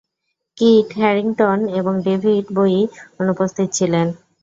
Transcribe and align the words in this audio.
Kit 0.57 0.87
Harington 0.99 1.59
এবং 1.79 1.93
David 2.05 2.45
Bowie 2.55 2.79
অনুপস্থিত 3.19 3.67
ছিলেন। 3.77 4.07